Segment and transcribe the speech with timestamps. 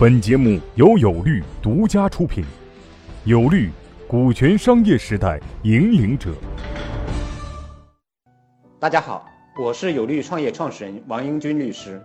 [0.00, 2.42] 本节目由有律独家出品，
[3.26, 3.68] 有律，
[4.08, 6.32] 股权商业时代引领者。
[8.78, 9.28] 大家好，
[9.62, 12.00] 我是有律创业创始人王英军律师。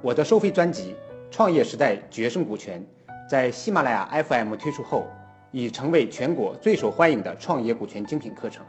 [0.00, 0.92] 我的收费专辑
[1.30, 2.80] 《创业时代决胜股权》
[3.28, 5.06] 在喜马拉雅 FM 推出后，
[5.52, 8.64] 已成为全国最受欢迎的创业股权精品课程。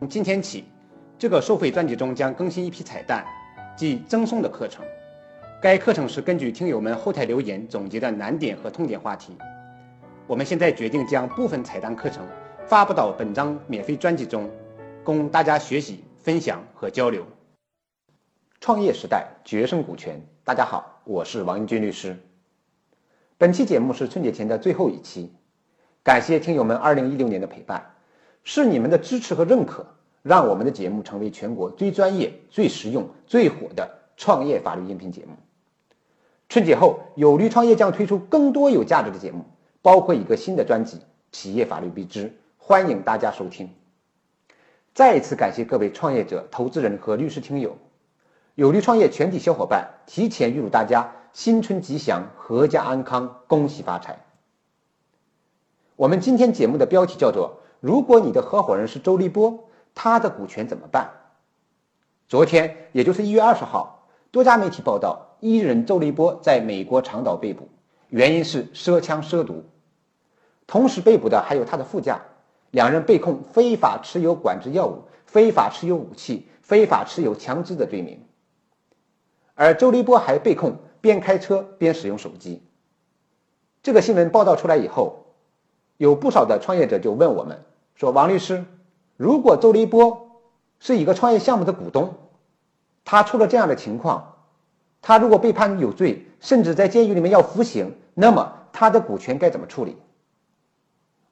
[0.00, 0.64] 从今天起，
[1.18, 3.24] 这个收费专辑中将更新一批彩蛋，
[3.74, 4.84] 即赠送的课程。
[5.60, 9.36] 该课程是根据听友们后台留言总结的难点和痛点话题。
[10.28, 12.24] 我们现在决定将部分彩蛋课程
[12.64, 14.48] 发布到本章免费专辑中，
[15.02, 17.26] 供大家学习、分享和交流。
[18.60, 22.16] 创业时代决胜股权，大家好，我是王英军律师。
[23.36, 25.32] 本期节目是春节前的最后一期，
[26.04, 27.94] 感谢听友们二零一六年的陪伴，
[28.44, 29.84] 是你们的支持和认可，
[30.22, 35.32] 让我们的节目成为全国最专业、最实用、最火的创业法律音频节目。
[36.48, 39.44] 春节后，有利创业将推出更多有价值的节目，
[39.82, 40.96] 包括一个新的专辑
[41.30, 43.68] 《企业法律必知》，欢迎大家收听。
[44.94, 47.76] 再一次感谢各位创业者、投资人和律师听友，
[48.54, 54.18] 有利创业全体小伙伴提前预祝大家新春吉祥、阖家安康、恭喜发财。
[55.96, 61.10] 我们今天节目的标题叫做“如果你的合伙人是周立波，他的股权怎么办？”
[62.26, 65.26] 昨天，也就是一月二十号，多家媒体报道。
[65.40, 67.68] 艺人周立波在美国长岛被捕，
[68.08, 69.64] 原因是涉枪涉毒。
[70.66, 72.20] 同时被捕的还有他的副驾，
[72.70, 78.20] 两人被控非法持有管制药物、非法持有武器、非法持有枪支的罪名。
[79.54, 82.62] 而周立波还被控边开车边使用手机。
[83.82, 85.24] 这个新闻报道出来以后，
[85.96, 88.64] 有不少的创业者就问我们说：“王律师，
[89.16, 90.42] 如果周立波
[90.78, 92.14] 是一个创业项目的股东，
[93.04, 94.34] 他出了这样的情况？”
[95.00, 99.96] 他如果被判有罪，甚至在监狱里面要服刑，那么他的股权该怎么处理？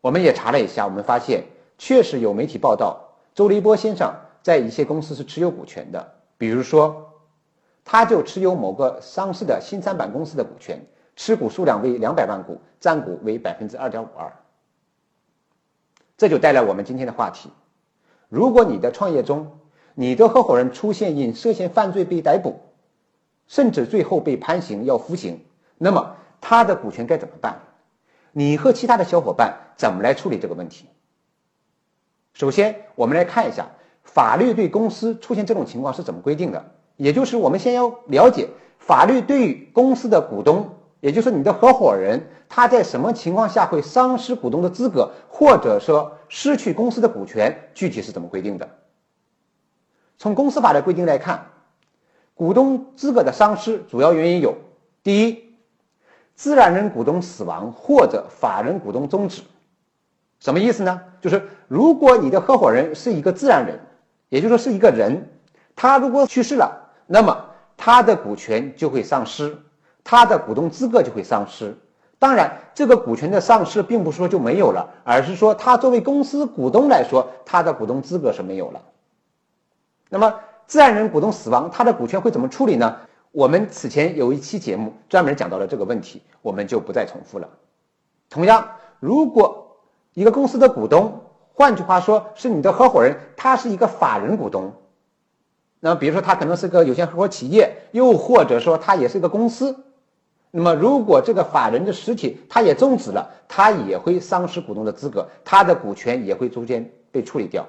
[0.00, 1.45] 我们也查了一下，我们发现
[1.78, 7.12] 确实有媒体报道，周立波先生在一些公司是持有股权的，比如说，
[7.84, 10.81] 他就持有某个上市的新三板公司的股权，
[11.16, 14.33] 持股数量为两百万股，占股为百分之二点五二。
[16.16, 17.50] 这就带来我们今天的话题：
[18.28, 19.59] 如果你的创业中，
[19.94, 22.60] 你的合伙人出现因涉嫌犯罪被逮捕，
[23.47, 25.41] 甚至最后被判刑要服刑，
[25.79, 27.61] 那么他的股权该怎么办？
[28.33, 30.87] 你和其他的小伙伴怎么来处理这个问题？
[32.34, 33.67] 首先，我们来看一下
[34.05, 36.62] 法律对公司出现这种情况是怎么规定的。
[36.97, 38.49] 也就是我们先要了解
[38.79, 48.69] 法律对于公司的股东，也就是你的合伙人，他在什么情况下会丧失股东的资格，或者说失去公司的股权，具体是怎么规定的？
[50.19, 51.47] 从公司法的规定来看。
[52.36, 54.54] 股东资格的丧失主要原因有：
[55.02, 55.42] 第一，
[56.34, 59.41] 自然人股东死亡或者法人股东终止。
[60.38, 61.00] 什么意思呢？
[61.22, 63.80] 就是如果你的合伙人是一个自然人，
[64.28, 65.30] 也就是说是一个人，
[65.74, 67.42] 他如果去世了，那么
[67.74, 69.56] 他的股权就会丧失，
[70.04, 71.74] 他的股东资格就会丧失。
[72.18, 78.82] 当然，这个股权的丧失并不是说就没有了，而是说他作为公司股东来说，他的股东资格是没有了。
[80.10, 80.34] 那么。
[80.66, 82.97] 自然人股东死亡，他的股权会怎么处理呢？
[83.32, 87.49] 我们此前有一期节目专门讲到了这个问题，我们就不再重复了。
[88.31, 88.66] 同样，
[88.99, 89.77] 如果
[90.15, 91.21] 一个公司的股东，
[91.53, 94.72] 换句话说是你的合伙人，他是一个法人股东，
[95.81, 99.84] 那么比如说他可能是个有限合伙企业，又或者说他也是一个公司，
[100.50, 107.66] 那么如果这个法人的实体他也终止了，他也会丧失股东的资格，他的股权也会逐渐被处理掉。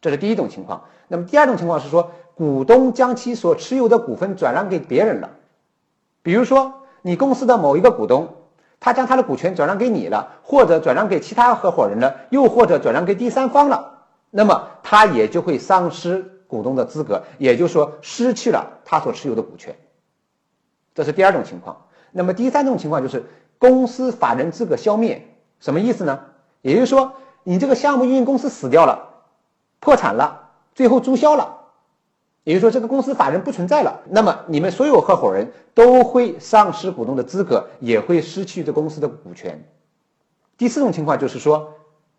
[0.00, 0.84] 这是第一种情况。
[1.08, 5.30] 那么第二种情况是说，股东将其所持有的股份转让给别人了，
[6.22, 6.72] 比如说
[7.02, 8.28] 你公司的某一个股东，
[8.78, 19.74] 他将他的股权转让给你了，或者转让给其他合伙人了，又或者转让给第三方了，那么他也就会丧失股东的资格，也就是说失去了他所持有的股权。
[20.94, 21.76] 这是第二种情况。
[22.12, 23.24] 那么第三种情况就是
[23.58, 25.28] 公司法人资格消灭，
[25.60, 26.20] 什么意思呢？
[26.62, 27.12] 也就是说
[27.42, 29.09] 你这个项目运营公司死掉了，
[29.80, 30.50] 破产了。
[30.72, 31.58] 最后注销了，
[32.44, 39.62] 也就是说这个公司法人不存在了，那么你们所有合伙人都会丧失股东的资格，也会失去这公司的股权。
[40.56, 41.74] 第四种情况就是说，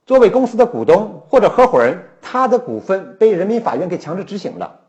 [0.06, 4.81] 作为公司的股东或者合伙人，他的股份被人民法院给强制执行了，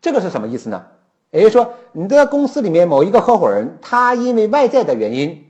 [0.00, 0.86] 这个是什么意思呢？
[1.30, 5.46] 也就是说，你的公司里面某一个合伙人，他因为外在的原因，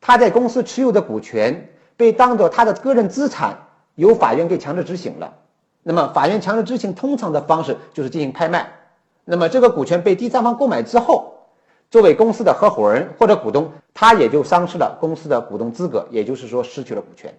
[0.00, 3.66] 他在公司持有的股权被当做他的个人资产，
[3.96, 5.34] 由法院给强制执行了。
[5.82, 8.70] 那么，法院强制执行通常的方式就是进行拍卖。
[9.24, 11.34] 那么，这个股权被第三方购买之后，
[11.90, 17.34] 作为公司的合伙人或者股东，他也就丧失了公司的股东资格，也就是说失去了股权。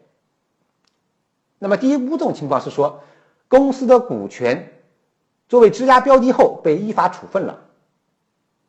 [1.59, 3.01] 那么第五种情况是说，
[3.47, 4.73] 公司的股权
[5.47, 7.59] 作为质押标的后被依法处分了，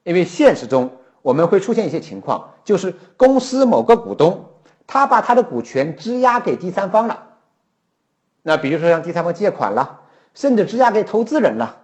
[0.05, 0.91] 因为现实中
[1.23, 4.45] 我们会出现一些情况，就是公司某个股东
[4.87, 7.32] 他把他的股权质押给第三方了，
[8.43, 10.01] 那比如说向第三方借款了，
[10.35, 11.79] 甚至质押给投资人了。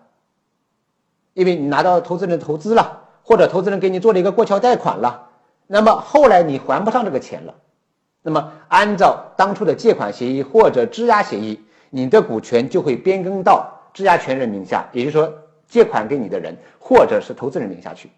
[1.35, 5.29] 因为你拿到投资人投资了，或者投资人给你做了一个过桥贷款了，
[5.69, 7.55] 那么后来你还不上这个钱了，
[8.23, 11.61] 那么按照当初的借款协议或者质押协议，
[11.91, 15.33] 你的股权就会变更到质押权人名下，也就是说
[15.69, 18.11] 借款给你的人或者是投资人名下去。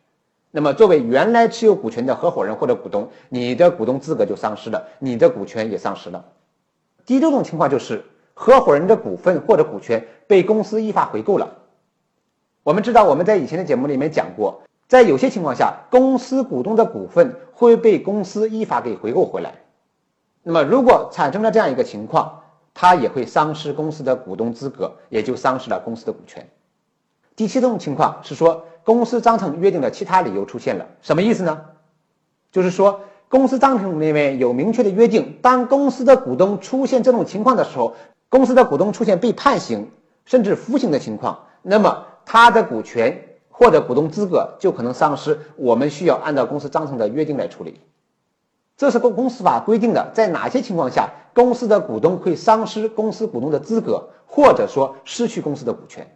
[0.51, 6.25] 那么作为原来持有股权的合伙人或者股东，你的股东资格就丧失了，你的股权也丧失了。
[7.05, 8.03] 第六种情况就是
[8.43, 11.59] 合伙人的股份或者股权被公司依法回购了。
[12.63, 19.53] 我们知道，我们在以前的节目里面讲过，在有些情况下，公司股东的股份会被公司依法给回购回来。
[20.43, 22.41] 那么，如果产生了这样一个情况，
[22.73, 26.49] 他也会丧失公司的股东资格，也就丧失了公司的股权。
[27.37, 31.61] 第七种情况是说，公司章程约定的其他理由出现了，什么意思呢？
[32.51, 37.95] 就是说，公司章程里面有明确的约定，当公司的股东出现这种情况的时候，
[38.31, 39.91] 公司的股东出现被判刑
[40.25, 42.07] 甚至服刑的情况，那么。
[42.33, 47.81] 他的股权或者股东资格就可能丧失，我们需要按照公司章程的约定来处理。
[48.77, 56.07] 这是公公司法规定的，在哪些情况下公司的股东会丧失公司股东的资格，或者说失去公司的股权。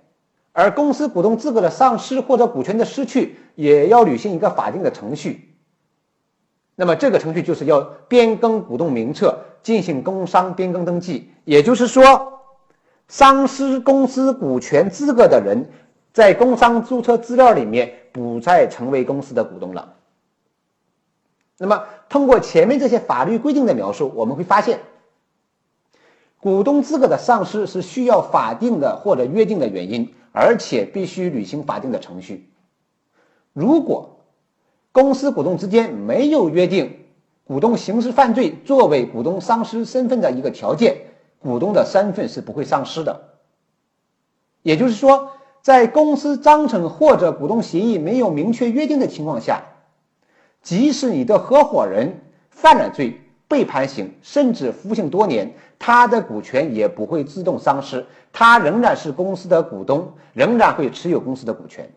[0.52, 5.56] 而公司股东资格的丧失或者股权的失去，也要履行一个法定的程序。
[6.76, 11.32] 那么这个程序就是要变更股东名册，进行工商变更登记。
[11.44, 12.40] 也就是说，
[13.08, 15.70] 丧失公司股权资格的人。
[16.12, 19.94] 在工商注册资料里面不再成为公司的股东了。
[21.58, 24.78] 那么，通过前面这些法律规定的描述，我们会发现，
[26.38, 32.48] 股东资格的丧失是需要法定的或者约定的原因，而且必须履行法定的程序。
[33.52, 34.20] 如果
[34.92, 36.96] 公司股东之间没有约定
[37.42, 40.96] 股东刑事犯罪作为股东丧失身份的一个条件，
[41.44, 43.20] 股东的身份是不会丧失的。
[44.62, 45.30] 也就是说。
[45.64, 49.62] 在公司章程或者股东协议没有明确约定的情况下，
[50.60, 52.20] 即使你的合伙人
[52.50, 53.18] 犯了罪
[53.48, 61.90] 被判刑，甚至服刑多年，他的股权也不会自动丧失，他仍然是公司的股东，仍然会持有公司的股权。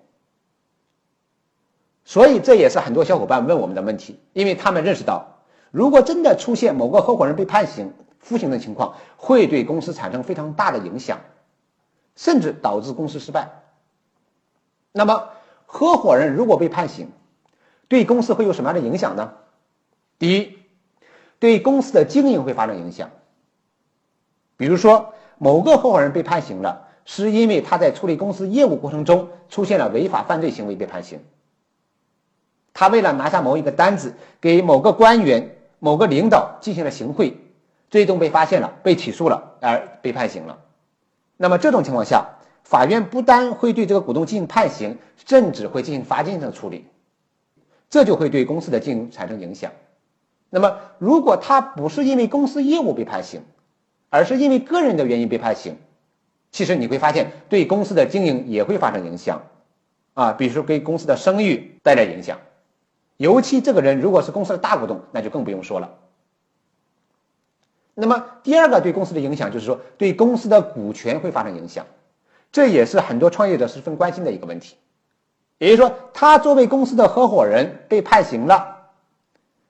[2.05, 5.39] 所以这也是很多小伙伴问我们的问题，因为他们认识到，
[5.71, 7.91] 如果真的出现某个合伙人被判刑、
[8.27, 11.19] 服刑的情况，会对公司产生非常大的影响。
[12.19, 13.47] 甚至导致公司失败。
[14.91, 15.29] 那么，
[15.67, 17.11] 合伙人如果被判刑，
[17.87, 19.33] 对公司会有什么样的影响呢？
[20.17, 20.57] 第一，
[21.37, 23.11] 对公司的经营会发生影响。
[24.55, 31.19] 比如说，某个合伙人被判刑了，是因为他在处理公司业务过程中出现了违法犯罪行为被判刑。
[32.73, 37.37] 他为了拿下某一个单子，给某个官员、某个领导进行了行贿，
[37.89, 40.59] 最终被发现了，被起诉了，而被判刑了。
[41.37, 42.25] 那么这种情况下，
[42.63, 46.85] 法院不单会对这个股东进行判刑，甚至会进行罚金的处理，
[47.89, 49.71] 这就会对公司的经营产生影响。
[50.49, 53.41] 那么，如果他不是因为公司业务被判刑，
[54.09, 55.77] 而是因为个人的原因被判刑，
[56.51, 59.41] 其实你会发现对公司的经营也会发生影响，
[60.13, 62.39] 啊，比如说给公司的声誉带来影响，
[63.17, 65.89] 尤其这个人如果是公司的大股东，那就更不用说了。
[67.99, 71.83] 那么第二个对公司的影响就是说，对公司的股权会发生影响，
[72.51, 74.75] 这也是很多创业者十分关心的一个问题。
[75.57, 78.89] 也就是说，他作为公司的合伙人被判刑了，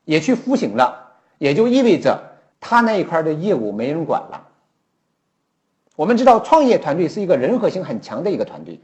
[0.03, 2.22] 也去服刑了，也就意味着
[2.60, 4.46] 他那一块的业务没人管了。
[5.96, 8.81] 我们知道，创业团队是一个人和性很强的一个团队，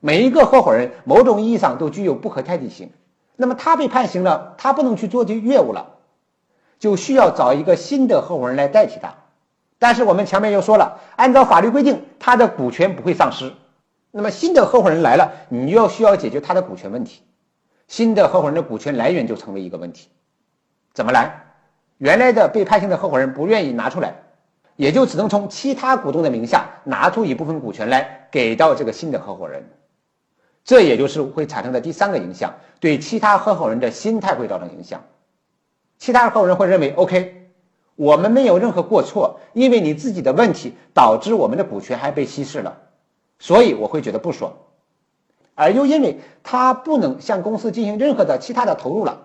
[0.00, 2.90] 每一个合伙人某种意义上都具有不可替代性。
[3.36, 5.95] 那么他被判刑了，他不能去做这业务了。
[6.78, 9.14] 就需要找一个新的合伙人来代替他，
[9.78, 13.52] 但是我们前面又说了，按照法律规定，他的股权不会丧失。
[14.10, 17.22] 那么新的合伙人来了，你又需要解决他的股权问题，
[17.88, 20.08] 新的合伙人的股权来源就成为一个问题。
[20.94, 21.44] 怎么来？
[21.98, 24.14] 原来的被判刑的合伙人不愿意拿出来，
[24.76, 29.66] 也就只能从其他股东的名下拿出一部分股权来给到这个新的合伙人，
[30.62, 35.02] 这也就是会产生的第三个影响，对其他合伙人的心态会造成影响。
[35.98, 37.50] 其他合伙人会认为，OK，
[37.94, 42.76] 我们没有任何过错，因为你自己的问题导致我们的股权还被稀释了，
[43.38, 44.52] 所以我会觉得不爽。
[45.54, 49.18] 而又因为他不能向公司进行任何的其他的投入了，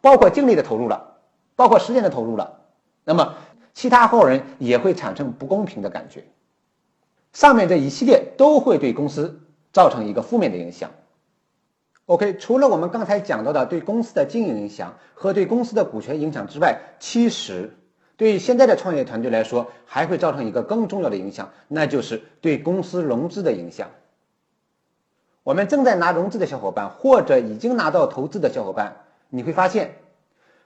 [0.00, 1.16] 包括精力的投入了，
[1.56, 2.60] 包括时间的投入了，
[3.04, 3.34] 那么
[3.74, 6.24] 其他合伙人也会产生不公平的感觉。
[7.34, 10.88] 上面这一系列都会对公司造成一个负面的影响。
[12.06, 17.70] OK，除了我们刚才讲到的对公司的经营影响和对公司的股权影响之外，其实
[18.18, 23.88] 对现在的创业团队来说，还会造成一个更重要的影响，那就是对公司融资的影响。
[25.42, 28.96] 我们正在拿融资的小伙伴，或者已经拿到投资的小伙伴，
[29.30, 29.94] 你会发现，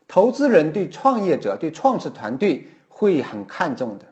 [0.09, 4.07] 投资人对创业者、对创始团队会很看重的。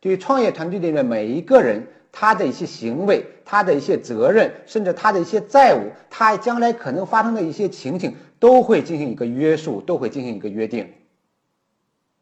[0.00, 10.92] 对创业团队里面每一个人，他的一些行为、他的一些责任，甚至他的一些债务，他将来可能发生的一些情形，都会进行一个约束，都会进行一个约定。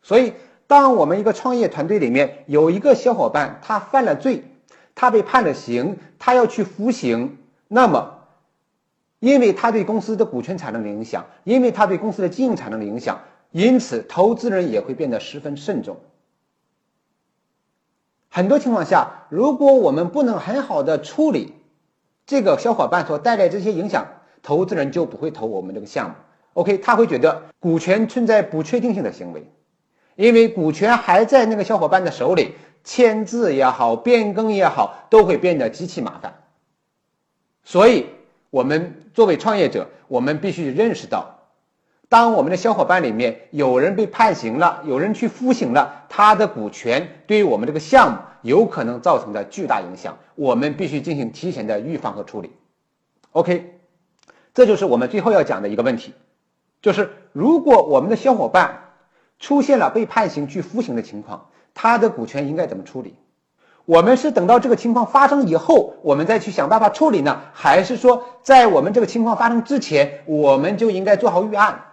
[0.01, 0.33] 所以，
[0.67, 4.45] 当我们一个创业团队里面有一个小伙伴，他犯了罪，
[4.95, 7.37] 他被判了刑，他要去服刑。
[7.69, 8.19] 那么，
[9.19, 13.21] 因为他对公司的股权产生了影响，因为他对公司的经营产生了影响，
[13.51, 15.99] 因此投资人也会变得十分慎重。
[18.35, 21.53] 很多情况下，如果我们不能很好的处理
[22.25, 24.07] 这个小伙伴所带来这些影响，
[24.43, 26.15] 投资人就不会投我们这个项目。
[26.55, 29.53] OK，他会觉得股权存在不确定性的行为，
[30.17, 36.33] 因为股权还在那个小伙伴的手里，签字也好，变更也好，都会变得极其麻烦。
[37.65, 38.07] 所以，
[38.49, 41.42] 我们作为创业者，我们必须认识到，
[42.13, 52.53] 当我们的小伙伴里面有人被判刑了，有人去服刑了，他的股权对于我们这个项目有可能造成的巨大影响，我们必须进行提前的预防和处理。
[53.31, 53.81] OK，
[54.53, 56.13] 这就是我们最后要讲的一个问题，
[56.83, 58.91] 就是如果我们的小伙伴
[59.39, 63.15] 出现了被判刑去服刑的情况，他的股权应该怎么处理？
[63.87, 71.85] 我们是等到这个情况发生以后，我们再去想办法处理呢，还是说在我们这个情况发生之前，我们就应该做好预案？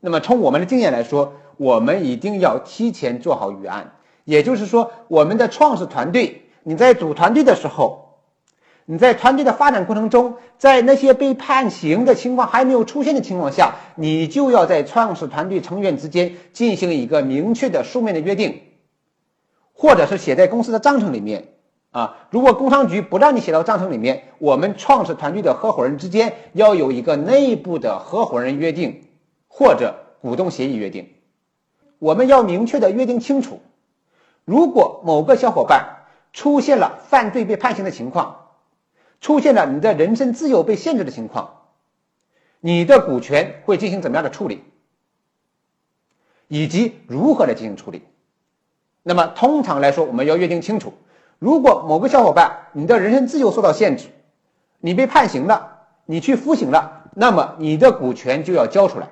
[0.00, 3.92] 那么从我们的经验来说，我们一定要提前做好预案。
[4.24, 8.18] 也就是说，我们的创始团队，你在组团队的时候，
[8.86, 18.60] 你在团队的发展过程中，在那些被判刑的情况还没有出现的情况下，你就要在创始团队成员之间进行一个明确的书面的约定。
[19.72, 21.54] 或者是写在公司的章程里面
[21.90, 29.02] 啊，如果工商局不让你写到章程里面，我们创始团队的合伙人之间要有一个内部的合伙人约定
[29.52, 31.12] 或者股东协议约定，
[31.98, 33.60] 我们要明确的约定清楚，
[34.46, 38.46] 如果某个小伙伴出现了犯罪被判刑的情况，
[39.20, 41.62] 出现了你的人身自由被限制的情况，
[42.60, 44.62] 你的股权会进行怎么样的处理，
[46.48, 48.02] 以及如何来进行处理？
[49.02, 50.94] 那么通常来说，我们要约定清楚，
[51.38, 54.06] 如果某个小伙伴你的人身自由受到限制，
[54.78, 59.08] 你被判刑了，你去服刑了，那么你的股权就要交出来。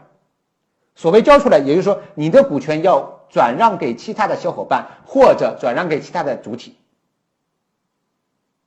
[0.99, 6.75] 所谓交出来，也就是说你的股权要转让给其他的小伙伴，或者转让给其他的主体。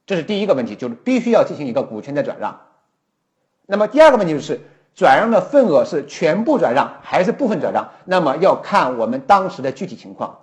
[0.05, 2.61] 这是第一个问题，就是必须要进行一个股权的转让。
[3.65, 4.61] 那么第二个问题就是，
[4.95, 7.89] 转让的份额是全部转让还是部分转让？
[8.05, 10.39] 那么要看我们当时的具体情况。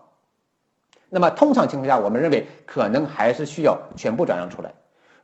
[1.09, 4.75] 那么通常情况下，我们认为可能还是需要全部转让出来。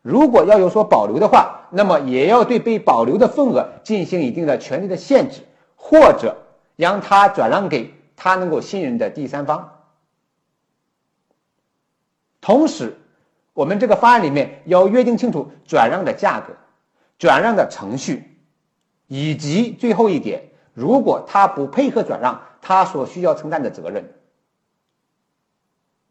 [0.00, 5.42] 如果要有所保留的话，那么也要对被保留的份额进行一定的权利的限制，
[5.76, 6.38] 或者
[6.76, 9.70] 让他转让给他能够信任的第三方。
[12.40, 12.96] 同时，
[13.52, 16.52] 我们这个方案里面要约定清楚转让的价格、
[17.18, 18.38] 转让的程序，
[19.06, 24.12] 以及最后一点，如果他不配合转让，他所需要承担的责任。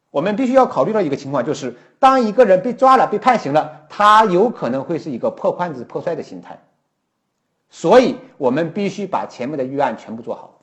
[0.09, 6.63] 我们必须要考虑到一个情况，就是当一个人被抓了、被判刑了，他有可能会是一个破罐子破摔的心态，
[7.73, 10.61] 所以我们必须把前面的预案全部做好。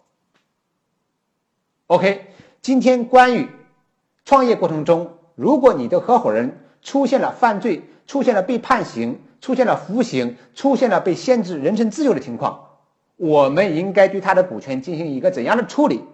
[1.89, 2.27] OK，
[2.63, 3.49] 今天关于
[4.25, 12.69] 创业过程中，如果你的合伙人出现了犯罪、出现了被判刑、出现了服刑、出现了被限制人身自由的情况，
[13.17, 16.05] 我们应该对他的股权进行一个怎样的处理，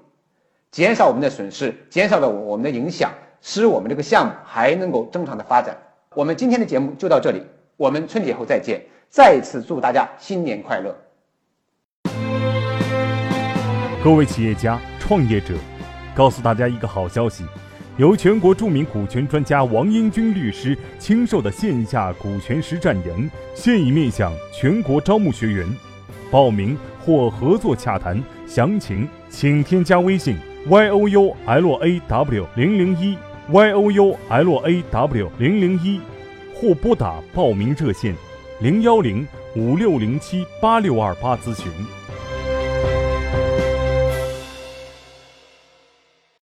[0.71, 3.13] 减少我们的损失，减少了我们的影响。
[3.43, 5.77] 使我们这个项目还能够正常的发展。
[6.15, 7.43] 我们今天的节目就到这里，
[7.77, 8.81] 我们春节后再见。
[9.09, 10.95] 再次祝大家新年快乐！
[14.03, 15.55] 各位企业家、创业者，
[16.15, 17.45] 告诉大家一个好消息：
[17.97, 25.67] 由全国著名股权专家王英军律师亲授的线下股权实战营现已面向全国招募学员，
[26.31, 30.37] 报名或合作洽谈详情，请添加微信
[30.69, 33.17] y o u l a w 零零一。
[33.49, 36.01] y o u l a w 零零一，
[36.53, 38.13] 或拨打报名热线
[38.59, 41.71] 零幺零五六零七八六二八咨询。